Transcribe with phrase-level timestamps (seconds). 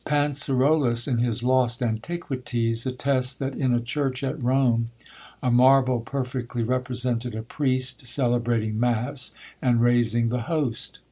[0.03, 4.89] Pancirollus, in his Lost Antiquities, attests, that in a church at Rome,
[5.43, 10.97] a marble perfectly represented a priest celebrating mass, and raising the host.